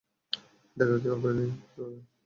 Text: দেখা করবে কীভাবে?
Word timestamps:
দেখা 0.77 0.97
করবে 1.03 1.29
কীভাবে? 1.33 1.99